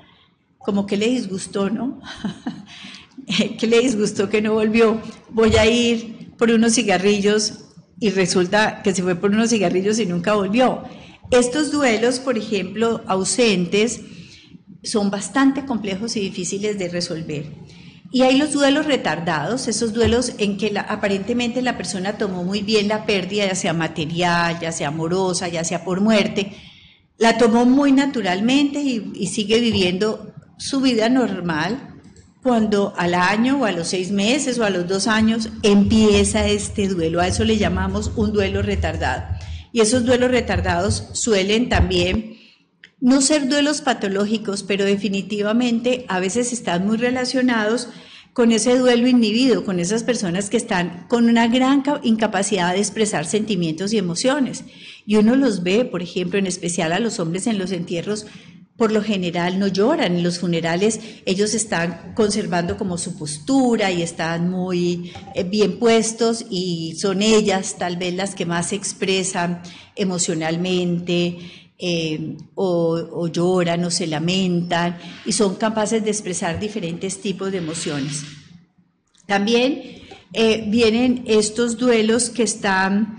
[0.57, 2.01] Como que le disgustó, ¿no?
[3.59, 5.03] ¿Qué le disgustó que no volvió?
[5.29, 7.65] Voy a ir por unos cigarrillos
[7.99, 10.83] y resulta que se fue por unos cigarrillos y nunca volvió.
[11.31, 14.01] Estos duelos, por ejemplo, ausentes,
[14.83, 17.47] son bastante complejos y difíciles de resolver.
[18.13, 22.87] Y hay los duelos retardados, esos duelos en que aparentemente la persona tomó muy bien
[22.87, 26.53] la pérdida, ya sea material, ya sea amorosa, ya sea por muerte,
[27.19, 31.96] la tomó muy naturalmente y sigue viviendo su vida normal,
[32.47, 36.87] cuando al año o a los seis meses o a los dos años empieza este
[36.87, 37.21] duelo.
[37.21, 39.25] A eso le llamamos un duelo retardado.
[39.73, 42.37] Y esos duelos retardados suelen también
[43.01, 47.89] no ser duelos patológicos, pero definitivamente a veces están muy relacionados
[48.33, 53.27] con ese duelo inhibido, con esas personas que están con una gran incapacidad de expresar
[53.27, 54.63] sentimientos y emociones.
[55.05, 58.27] Y uno los ve, por ejemplo, en especial a los hombres en los entierros,
[58.77, 60.17] por lo general no lloran.
[60.17, 66.45] En los funerales ellos están conservando como su postura y están muy eh, bien puestos
[66.51, 69.63] y son ellas tal vez las que más se expresan
[69.95, 71.39] emocionalmente
[71.79, 78.25] eh, o, lloran o se lamentan y son capaces de expresar diferentes tipos de emociones.
[79.27, 83.19] También eh, vienen estos duelos que están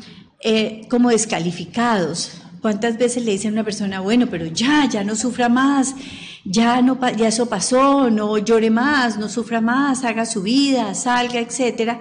[0.87, 2.31] como descalificados.
[2.61, 5.95] ¿Cuántas veces le dicen a una persona, bueno, pero ya, ya no sufra más,
[6.43, 11.39] ya, no, ya eso pasó, no llore más, no sufra más, haga su vida, salga,
[11.39, 11.99] etcétera?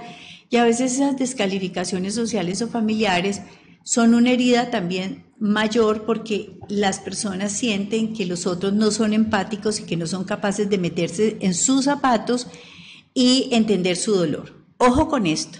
[0.48, 3.42] Y a veces esas descalificaciones sociales o familiares
[3.82, 9.80] son una herida también mayor porque las personas sienten que los otros no son empáticos
[9.80, 12.46] y que no son capaces de meterse en sus zapatos
[13.14, 14.54] y entender su dolor.
[14.78, 15.58] Ojo con esto.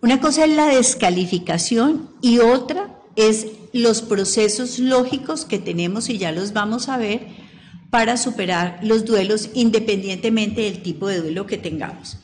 [0.00, 6.32] Una cosa es la descalificación y otra es los procesos lógicos que tenemos y ya
[6.32, 7.26] los vamos a ver
[7.90, 12.18] para superar los duelos independientemente del tipo de duelo que tengamos.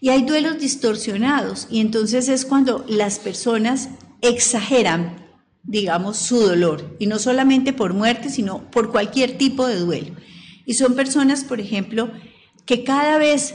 [0.00, 5.28] Y hay duelos distorsionados y entonces es cuando las personas exageran,
[5.62, 10.14] digamos, su dolor y no solamente por muerte, sino por cualquier tipo de duelo.
[10.64, 12.10] Y son personas, por ejemplo,
[12.66, 13.54] que cada vez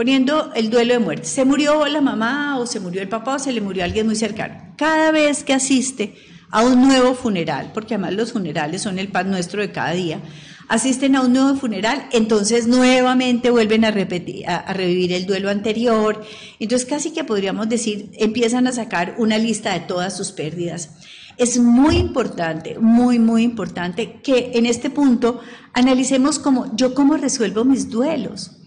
[0.00, 1.26] poniendo el duelo de muerte.
[1.26, 4.16] Se murió la mamá o se murió el papá o se le murió alguien muy
[4.16, 4.72] cercano.
[4.78, 6.14] Cada vez que asiste
[6.50, 10.22] a un nuevo funeral, porque además los funerales son el pan nuestro de cada día,
[10.68, 16.24] asisten a un nuevo funeral, entonces nuevamente vuelven a repetir, a, revivir el duelo anterior.
[16.58, 20.92] Entonces casi que podríamos decir, empiezan a sacar una lista de todas sus pérdidas.
[21.36, 25.42] Es muy importante, muy, muy importante que en este punto
[25.74, 28.59] analicemos cómo yo cómo resuelvo mis duelos.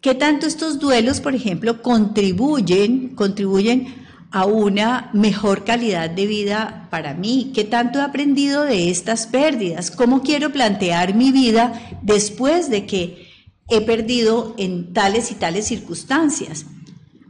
[0.00, 7.14] ¿Qué tanto estos duelos, por ejemplo, contribuyen, contribuyen a una mejor calidad de vida para
[7.14, 7.50] mí?
[7.52, 9.90] ¿Qué tanto he aprendido de estas pérdidas?
[9.90, 13.26] ¿Cómo quiero plantear mi vida después de que
[13.68, 16.66] he perdido en tales y tales circunstancias?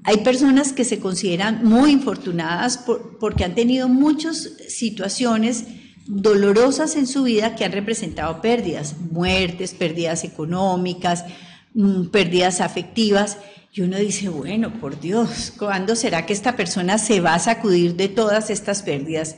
[0.04, 2.84] Hay personas que se consideran muy infortunadas
[3.18, 5.64] porque han tenido muchas situaciones
[6.06, 11.24] dolorosas en su vida que han representado pérdidas, muertes, pérdidas económicas,
[12.10, 13.38] pérdidas afectivas.
[13.72, 17.94] Y uno dice, bueno, por Dios, ¿cuándo será que esta persona se va a sacudir
[17.96, 19.36] de todas estas pérdidas?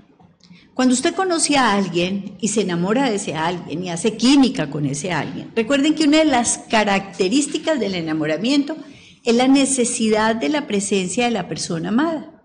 [0.74, 4.86] Cuando usted conoce a alguien y se enamora de ese alguien y hace química con
[4.86, 8.78] ese alguien, recuerden que una de las características del enamoramiento
[9.26, 12.44] es la necesidad de la presencia de la persona amada.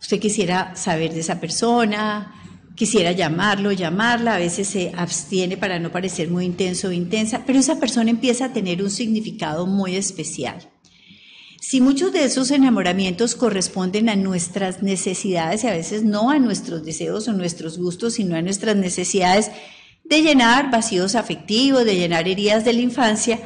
[0.00, 2.34] Usted quisiera saber de esa persona,
[2.78, 7.58] quisiera llamarlo, llamarla, a veces se abstiene para no parecer muy intenso o intensa, pero
[7.58, 10.70] esa persona empieza a tener un significado muy especial.
[11.60, 16.84] Si muchos de esos enamoramientos corresponden a nuestras necesidades y a veces no a nuestros
[16.84, 19.50] deseos o nuestros gustos, sino a nuestras necesidades
[20.04, 23.40] de llenar vacíos afectivos, de llenar heridas de la infancia,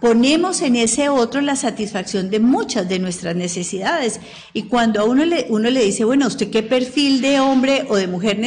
[0.00, 4.20] ponemos en ese otro la satisfacción de muchas de nuestras necesidades.
[4.52, 7.96] Y cuando a uno le, uno le dice, bueno, ¿usted qué perfil de hombre o
[7.96, 8.38] de mujer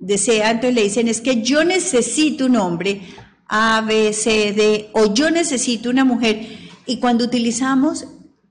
[0.00, 0.50] desea?
[0.50, 3.02] Entonces le dicen, es que yo necesito un hombre,
[3.46, 6.46] A, B, C, D, o yo necesito una mujer.
[6.86, 8.06] Y cuando utilizamos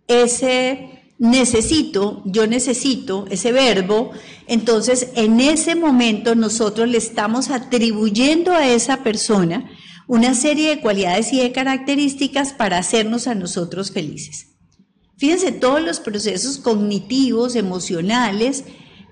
[0.07, 4.11] ese necesito, yo necesito, ese verbo,
[4.45, 9.67] entonces en ese momento nosotros le estamos atribuyendo a esa persona
[10.07, 14.47] una serie de cualidades y de características para hacernos a nosotros felices.
[15.17, 18.63] Fíjense todos los procesos cognitivos, emocionales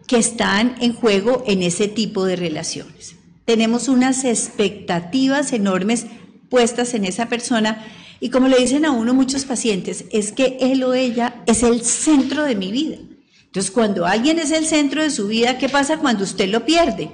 [0.07, 3.15] que están en juego en ese tipo de relaciones.
[3.45, 6.05] Tenemos unas expectativas enormes
[6.49, 7.85] puestas en esa persona
[8.19, 11.81] y como le dicen a uno muchos pacientes, es que él o ella es el
[11.81, 12.97] centro de mi vida.
[13.45, 17.11] Entonces, cuando alguien es el centro de su vida, ¿qué pasa cuando usted lo pierde?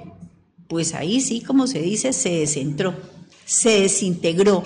[0.72, 2.94] pues ahí sí, como se dice, se descentró,
[3.44, 4.62] se desintegró.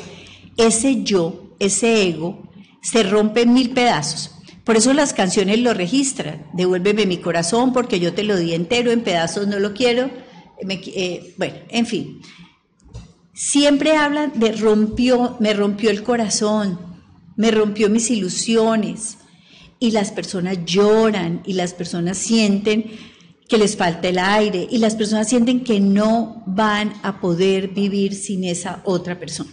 [0.56, 2.50] Ese yo, ese ego,
[2.82, 4.32] se rompe en mil pedazos.
[4.64, 6.46] Por eso las canciones lo registran.
[6.52, 10.10] Devuélveme mi corazón porque yo te lo di entero, en pedazos no lo quiero.
[10.68, 12.20] Eh, bueno, en fin.
[13.32, 16.80] Siempre hablan de rompió, me rompió el corazón,
[17.36, 19.18] me rompió mis ilusiones.
[19.78, 22.90] Y las personas lloran y las personas sienten
[23.48, 28.14] que les falta el aire y las personas sienten que no van a poder vivir
[28.14, 29.50] sin esa otra persona.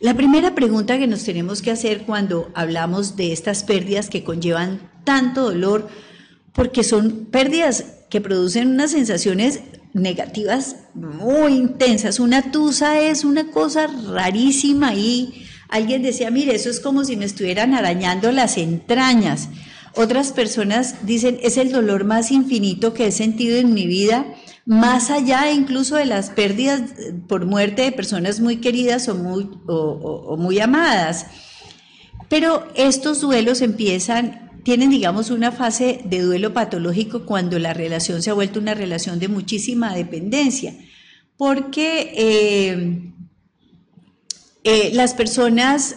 [0.00, 4.90] La primera pregunta que nos tenemos que hacer cuando hablamos de estas pérdidas que conllevan
[5.04, 5.88] tanto dolor,
[6.52, 9.60] porque son pérdidas que producen unas sensaciones
[9.92, 12.20] negativas muy intensas.
[12.20, 17.24] Una tusa es una cosa rarísima y alguien decía, mire, eso es como si me
[17.24, 19.48] estuvieran arañando las entrañas.
[19.96, 24.26] Otras personas dicen, es el dolor más infinito que he sentido en mi vida,
[24.66, 26.82] más allá incluso de las pérdidas
[27.28, 31.26] por muerte de personas muy queridas o muy, o, muy amadas.
[32.28, 38.30] Pero estos duelos empiezan, tienen digamos una fase de duelo patológico cuando la relación se
[38.30, 40.74] ha vuelto una relación de muchísima dependencia,
[41.36, 43.12] porque eh,
[44.64, 45.96] eh, las personas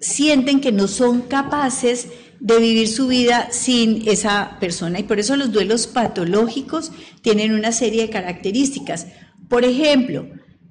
[0.00, 2.08] sienten que no son capaces
[2.40, 4.98] de vivir su vida sin esa persona.
[4.98, 6.90] Y por eso los duelos patológicos
[7.22, 9.06] tienen una serie de características.
[9.48, 10.26] Por ejemplo,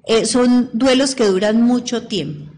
[0.06, 2.52] eh, son duelos que duran mucho tiempo,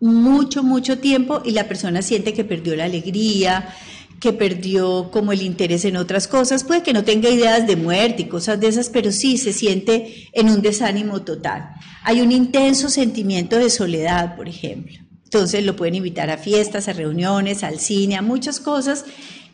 [0.00, 3.74] mucho, mucho tiempo y la persona siente que perdió la alegría,
[4.20, 8.22] que perdió como el interés en otras cosas, puede que no tenga ideas de muerte
[8.22, 11.70] y cosas de esas, pero sí se siente en un desánimo total.
[12.02, 14.98] Hay un intenso sentimiento de soledad, por ejemplo.
[15.28, 19.04] Entonces lo pueden invitar a fiestas, a reuniones, al cine, a muchas cosas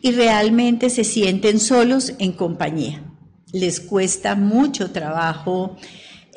[0.01, 3.03] y realmente se sienten solos en compañía.
[3.51, 5.75] Les cuesta mucho trabajo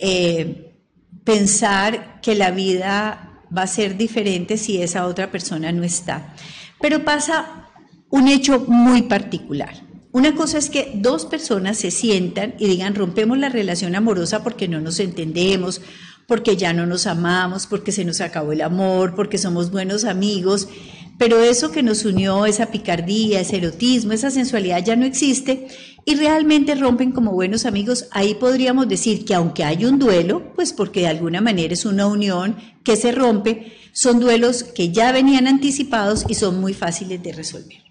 [0.00, 0.74] eh,
[1.22, 6.34] pensar que la vida va a ser diferente si esa otra persona no está.
[6.80, 7.68] Pero pasa
[8.10, 9.74] un hecho muy particular.
[10.10, 14.66] Una cosa es que dos personas se sientan y digan, rompemos la relación amorosa porque
[14.66, 15.80] no nos entendemos,
[16.28, 20.68] porque ya no nos amamos, porque se nos acabó el amor, porque somos buenos amigos,
[21.16, 25.68] pero eso que nos unió, esa picardía, ese erotismo, esa sensualidad ya no existe
[26.04, 28.08] y realmente rompen como buenos amigos.
[28.10, 32.06] Ahí podríamos decir que aunque hay un duelo, pues porque de alguna manera es una
[32.06, 37.32] unión que se rompe, son duelos que ya venían anticipados y son muy fáciles de
[37.32, 37.82] resolver.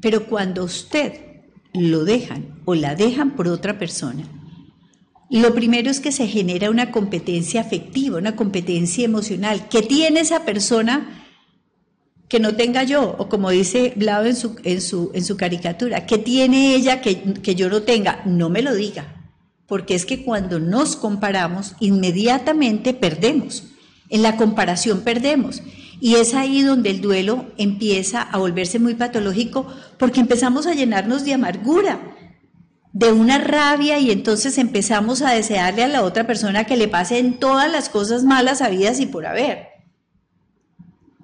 [0.00, 1.12] Pero cuando usted
[1.74, 4.24] lo dejan o la dejan por otra persona,
[5.30, 9.68] lo primero es que se genera una competencia afectiva, una competencia emocional.
[9.68, 11.26] ¿Qué tiene esa persona
[12.28, 13.14] que no tenga yo?
[13.18, 17.34] O como dice Blau en su, en su, en su caricatura, ¿qué tiene ella que,
[17.34, 18.22] que yo no tenga?
[18.24, 19.30] No me lo diga,
[19.66, 23.64] porque es que cuando nos comparamos, inmediatamente perdemos.
[24.10, 25.62] En la comparación perdemos.
[26.00, 29.66] Y es ahí donde el duelo empieza a volverse muy patológico
[29.98, 32.17] porque empezamos a llenarnos de amargura
[32.98, 37.38] de una rabia y entonces empezamos a desearle a la otra persona que le pasen
[37.38, 39.68] todas las cosas malas habidas y por haber.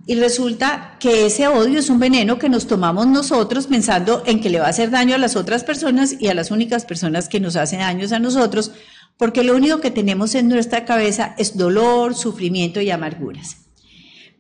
[0.06, 4.50] Y resulta que ese odio es un veneno que nos tomamos nosotros pensando en que
[4.50, 7.40] le va a hacer daño a las otras personas y a las únicas personas que
[7.40, 8.70] nos hacen daños a nosotros,
[9.16, 13.56] porque lo único que tenemos en nuestra cabeza es dolor, sufrimiento y amarguras.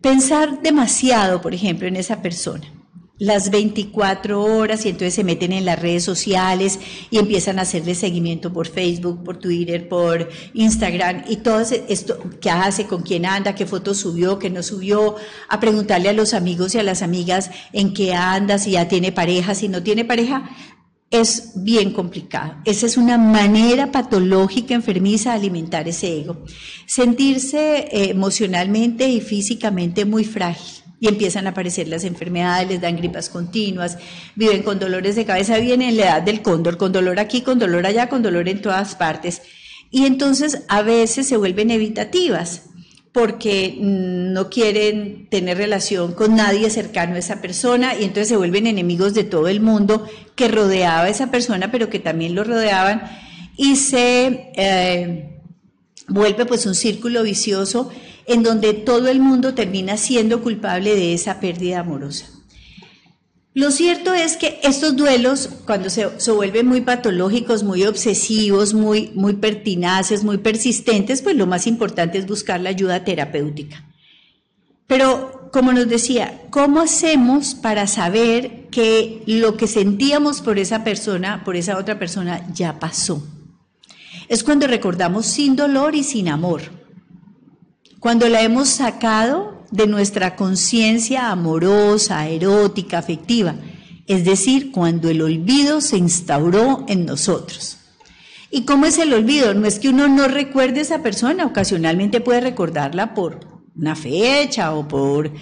[0.00, 2.64] Pensar demasiado, por ejemplo, en esa persona
[3.18, 7.94] las 24 horas y entonces se meten en las redes sociales y empiezan a hacerle
[7.94, 13.54] seguimiento por Facebook, por Twitter, por Instagram y todo esto, qué hace, con quién anda,
[13.54, 15.14] qué fotos subió, qué no subió,
[15.48, 19.12] a preguntarle a los amigos y a las amigas en qué anda, si ya tiene
[19.12, 20.50] pareja, si no tiene pareja,
[21.10, 22.56] es bien complicado.
[22.64, 26.42] Esa es una manera patológica, enfermiza de alimentar ese ego.
[26.86, 32.96] Sentirse eh, emocionalmente y físicamente muy frágil y empiezan a aparecer las enfermedades, les dan
[32.96, 33.98] gripas continuas,
[34.34, 37.58] viven con dolores de cabeza, viven en la edad del cóndor, con dolor aquí, con
[37.58, 39.42] dolor allá, con dolor en todas partes.
[39.90, 42.62] Y entonces a veces se vuelven evitativas
[43.12, 48.66] porque no quieren tener relación con nadie cercano a esa persona y entonces se vuelven
[48.66, 53.02] enemigos de todo el mundo que rodeaba a esa persona, pero que también lo rodeaban
[53.56, 55.33] y se eh,
[56.08, 57.90] vuelve pues un círculo vicioso
[58.26, 62.26] en donde todo el mundo termina siendo culpable de esa pérdida amorosa.
[63.54, 69.34] Lo cierto es que estos duelos, cuando se, vuelven muy patológicos, muy obsesivos, muy, muy
[69.34, 73.84] pertinaces, muy persistentes, pues lo más importante es buscar la ayuda terapéutica.
[74.88, 81.44] Pero, como nos decía, ¿cómo hacemos para saber que lo que sentíamos por esa persona,
[81.44, 83.24] por esa otra persona, ya pasó?
[84.28, 86.62] Es cuando recordamos sin dolor y sin amor.
[88.00, 93.56] Cuando la hemos sacado de nuestra conciencia amorosa, erótica, afectiva.
[94.06, 97.78] Es decir, cuando el olvido se instauró en nosotros.
[98.50, 99.52] ¿Y cómo es el olvido?
[99.54, 103.40] No es que uno no recuerde a esa persona, ocasionalmente puede recordarla por
[103.74, 105.32] una fecha o por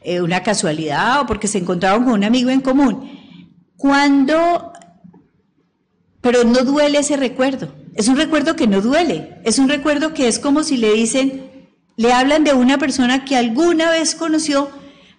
[0.00, 3.10] eh, una casualidad o porque se encontraron con un amigo en común.
[3.76, 4.72] Cuando,
[6.22, 7.81] pero no duele ese recuerdo.
[7.94, 9.40] Es un recuerdo que no duele.
[9.44, 11.50] Es un recuerdo que es como si le dicen,
[11.96, 14.70] le hablan de una persona que alguna vez conoció,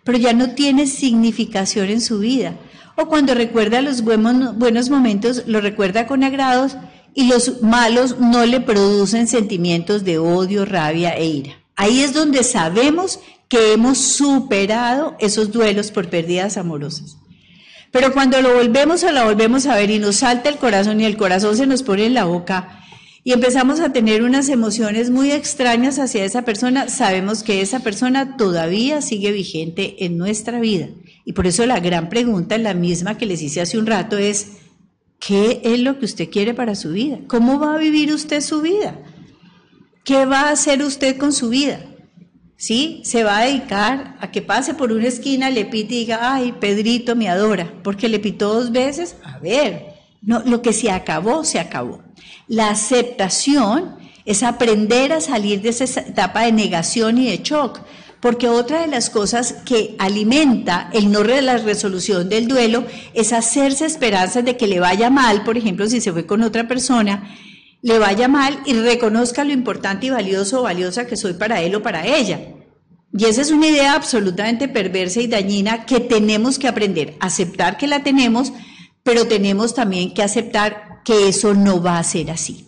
[0.04, 2.56] pero ya no tiene significación en su vida.
[2.96, 6.78] O cuando recuerda los buenos, momentos, lo recuerda con agrados
[7.16, 11.54] y los malos no le producen sentimientos de odio, rabia e ira.
[11.76, 17.18] Ahí es donde sabemos que hemos superado esos duelos por pérdidas amorosas.
[17.94, 21.06] Pero cuando lo volvemos o la volvemos a ver y nos salta el corazón y
[21.06, 22.80] el corazón se nos pone en la boca
[23.24, 28.36] y empezamos a tener unas emociones muy extrañas hacia esa persona, sabemos que esa persona
[28.36, 30.90] todavía sigue vigente en nuestra vida.
[31.24, 34.48] Y por eso la gran pregunta, la misma que les hice hace un rato, es,
[35.26, 37.18] ¿Qué es lo que usted quiere para su vida?
[37.28, 39.00] ¿Cómo va a vivir usted su vida?
[40.04, 41.80] ¿Qué va a hacer usted con su vida?
[42.64, 43.02] ¿Sí?
[43.04, 46.54] Se va a dedicar a que pase por una esquina, le pite y diga, ay,
[46.62, 49.18] Pedrito me adora, porque le pitó dos veces.
[49.22, 49.88] A ver,
[50.22, 52.02] no, lo que se acabó, se acabó.
[52.48, 57.82] La aceptación es aprender a salir de esa etapa de negación y de shock
[58.22, 63.34] porque otra de las cosas que alimenta el no de la resolución del duelo es
[63.34, 67.36] hacerse esperanzas de que le vaya mal, por ejemplo, si se fue con otra persona,
[67.84, 71.76] le vaya mal y reconozca lo importante y valioso o valiosa que soy para él
[71.76, 72.40] o para ella.
[73.12, 77.88] Y esa es una idea absolutamente perversa y dañina que tenemos que aprender, aceptar que
[77.88, 78.54] la tenemos,
[79.04, 82.66] pero tenemos también que aceptar que eso no va a ser así.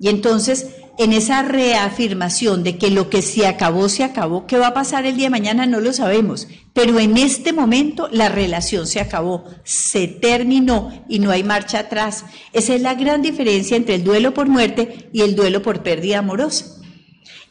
[0.00, 0.68] Y entonces
[0.98, 4.46] en esa reafirmación de que lo que se acabó, se acabó.
[4.46, 5.66] ¿Qué va a pasar el día de mañana?
[5.66, 6.48] No lo sabemos.
[6.72, 12.24] Pero en este momento la relación se acabó, se terminó y no hay marcha atrás.
[12.52, 16.18] Esa es la gran diferencia entre el duelo por muerte y el duelo por pérdida
[16.18, 16.66] amorosa.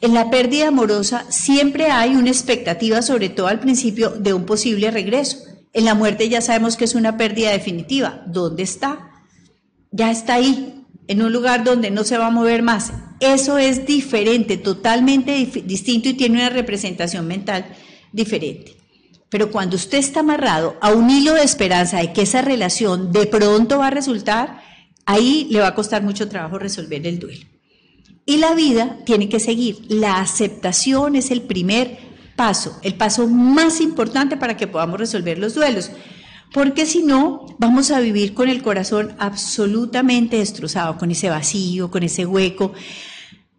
[0.01, 4.91] En la pérdida amorosa siempre hay una expectativa, sobre todo al principio, de un posible
[4.91, 5.37] regreso.
[5.73, 8.23] En la muerte ya sabemos que es una pérdida definitiva.
[8.27, 9.09] ¿Dónde está?
[9.91, 12.91] Ya está ahí, en un lugar donde no se va a mover más.
[13.19, 17.65] Eso es diferente, totalmente distinto y tiene una representación mental
[18.11, 18.75] diferente.
[19.29, 23.25] Pero cuando usted está amarrado a un hilo de esperanza de que esa relación de
[23.25, 24.61] pronto va a resultar,
[25.05, 27.45] ahí le va a costar mucho trabajo resolver el duelo.
[28.25, 29.79] Y la vida tiene que seguir.
[29.87, 31.97] La aceptación es el primer
[32.35, 35.91] paso, el paso más importante para que podamos resolver los duelos
[36.53, 42.03] porque si no, vamos a vivir con el corazón absolutamente destrozado, con ese vacío, con
[42.03, 42.73] ese hueco,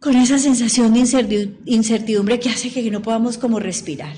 [0.01, 4.14] con esa sensación de incertidumbre que hace que no podamos como respirar.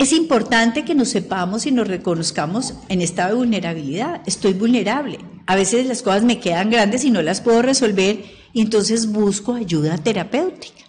[0.00, 4.22] Es importante que nos sepamos y nos reconozcamos en esta vulnerabilidad.
[4.24, 5.18] Estoy vulnerable.
[5.46, 8.24] A veces las cosas me quedan grandes y no las puedo resolver
[8.54, 10.84] y entonces busco ayuda terapéutica.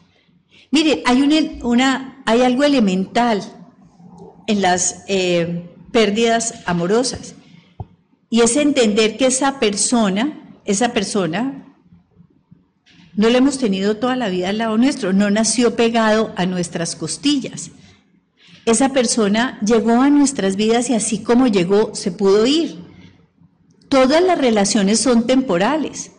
[0.72, 1.22] Miren, hay,
[1.62, 3.44] una, hay algo elemental
[4.48, 7.36] en las eh, pérdidas amorosas.
[8.30, 11.76] Y es entender que esa persona, esa persona,
[13.16, 16.96] no la hemos tenido toda la vida al lado nuestro, no nació pegado a nuestras
[16.96, 17.72] costillas.
[18.66, 22.80] Esa persona llegó a nuestras vidas y así como llegó, se pudo ir.
[23.89, 26.12] Todas las relaciones son temporales.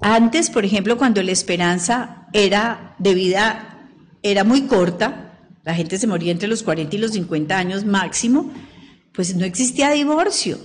[0.00, 3.88] Antes, por ejemplo, cuando la esperanza era de vida
[4.22, 5.23] era muy corta,
[5.64, 8.52] la gente se moría entre los 40 y los 50 años máximo,
[9.12, 10.58] pues no existía divorcio.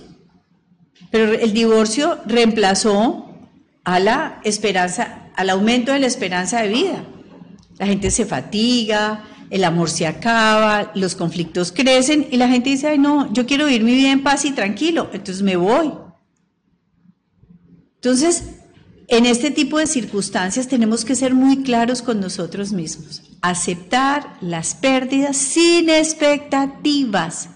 [1.10, 3.34] Pero el divorcio reemplazó
[3.84, 7.04] a la esperanza, al aumento de la esperanza de vida.
[7.78, 12.88] La gente se fatiga, el amor se acaba, los conflictos crecen y la gente dice,
[12.88, 15.92] ay no, yo quiero vivir mi vida en paz y tranquilo, entonces me voy.
[17.96, 18.59] Entonces,
[19.10, 23.22] en este tipo de circunstancias tenemos que ser muy claros con nosotros mismos.
[23.42, 27.50] Aceptar las pérdidas sin expectativas.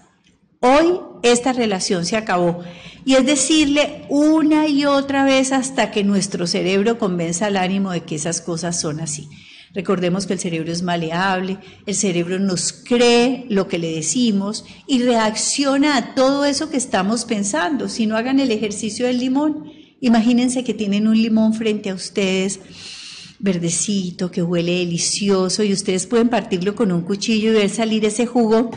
[0.59, 2.61] Hoy esta relación se acabó.
[3.05, 8.03] Y es decirle una y otra vez hasta que nuestro cerebro convenza al ánimo de
[8.03, 9.29] que esas cosas son así.
[9.73, 15.03] Recordemos que el cerebro es maleable, el cerebro nos cree lo que le decimos y
[15.03, 17.87] reacciona a todo eso que estamos pensando.
[17.87, 22.59] Si no hagan el ejercicio del limón, Imagínense que tienen un limón frente a ustedes,
[23.39, 28.25] verdecito, que huele delicioso, y ustedes pueden partirlo con un cuchillo y ver salir ese
[28.25, 28.71] jugo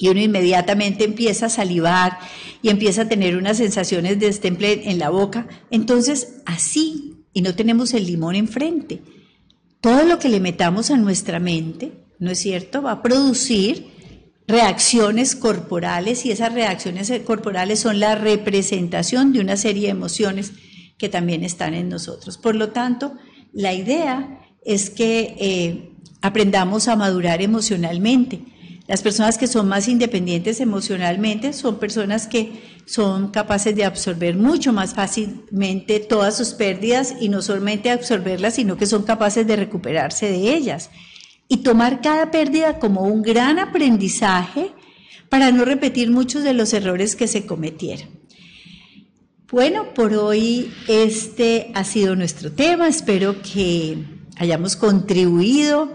[0.00, 2.18] y uno inmediatamente empieza a salivar
[2.62, 5.46] y empieza a tener unas sensaciones de destemple en la boca.
[5.70, 9.02] Entonces, así, y no tenemos el limón enfrente.
[9.82, 13.88] Todo lo que le metamos a nuestra mente, ¿no es cierto?, va a producir
[14.50, 20.52] reacciones corporales y esas reacciones corporales son la representación de una serie de emociones
[20.98, 22.36] que también están en nosotros.
[22.36, 23.14] Por lo tanto,
[23.52, 28.42] la idea es que eh, aprendamos a madurar emocionalmente.
[28.86, 34.72] Las personas que son más independientes emocionalmente son personas que son capaces de absorber mucho
[34.72, 40.28] más fácilmente todas sus pérdidas y no solamente absorberlas, sino que son capaces de recuperarse
[40.30, 40.90] de ellas
[41.50, 44.70] y tomar cada pérdida como un gran aprendizaje
[45.28, 48.08] para no repetir muchos de los errores que se cometieron.
[49.50, 52.86] Bueno, por hoy este ha sido nuestro tema.
[52.86, 53.98] Espero que
[54.36, 55.92] hayamos contribuido